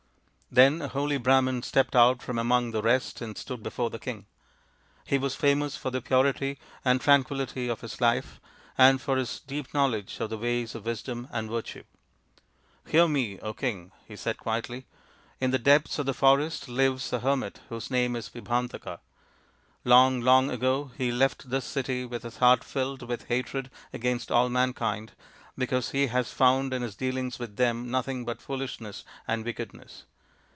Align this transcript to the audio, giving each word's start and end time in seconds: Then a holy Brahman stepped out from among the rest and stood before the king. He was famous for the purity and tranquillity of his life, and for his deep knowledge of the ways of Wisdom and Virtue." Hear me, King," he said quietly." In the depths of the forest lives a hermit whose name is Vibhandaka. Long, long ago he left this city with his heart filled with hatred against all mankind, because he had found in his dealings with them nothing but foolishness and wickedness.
Then 0.53 0.81
a 0.81 0.89
holy 0.89 1.17
Brahman 1.17 1.63
stepped 1.63 1.95
out 1.95 2.21
from 2.21 2.37
among 2.37 2.71
the 2.71 2.81
rest 2.81 3.21
and 3.21 3.37
stood 3.37 3.63
before 3.63 3.89
the 3.89 3.97
king. 3.97 4.25
He 5.05 5.17
was 5.17 5.33
famous 5.33 5.77
for 5.77 5.91
the 5.91 6.01
purity 6.01 6.59
and 6.83 6.99
tranquillity 6.99 7.69
of 7.69 7.79
his 7.79 8.01
life, 8.01 8.41
and 8.77 8.99
for 8.99 9.15
his 9.15 9.39
deep 9.39 9.73
knowledge 9.73 10.19
of 10.19 10.29
the 10.29 10.37
ways 10.37 10.75
of 10.75 10.85
Wisdom 10.85 11.29
and 11.31 11.49
Virtue." 11.49 11.83
Hear 12.91 13.07
me, 13.07 13.39
King," 13.55 13.93
he 14.05 14.17
said 14.17 14.35
quietly." 14.35 14.87
In 15.39 15.51
the 15.51 15.57
depths 15.57 15.97
of 15.99 16.05
the 16.05 16.13
forest 16.13 16.67
lives 16.67 17.13
a 17.13 17.19
hermit 17.21 17.61
whose 17.69 17.89
name 17.89 18.17
is 18.17 18.27
Vibhandaka. 18.27 18.99
Long, 19.85 20.19
long 20.19 20.49
ago 20.51 20.91
he 20.97 21.13
left 21.13 21.49
this 21.49 21.63
city 21.63 22.03
with 22.03 22.23
his 22.23 22.39
heart 22.39 22.65
filled 22.65 23.03
with 23.03 23.29
hatred 23.29 23.71
against 23.93 24.29
all 24.33 24.49
mankind, 24.49 25.13
because 25.57 25.91
he 25.91 26.07
had 26.07 26.27
found 26.27 26.73
in 26.73 26.81
his 26.81 26.97
dealings 26.97 27.39
with 27.39 27.55
them 27.55 27.89
nothing 27.89 28.25
but 28.25 28.41
foolishness 28.41 29.05
and 29.25 29.45
wickedness. 29.45 30.03